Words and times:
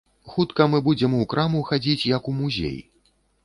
Хутка 0.35 0.65
мы 0.71 0.79
будзем 0.87 1.13
у 1.19 1.21
краму 1.35 1.63
хадзіць, 1.69 2.09
як 2.17 2.23
у 2.33 2.37
музей. 2.41 2.77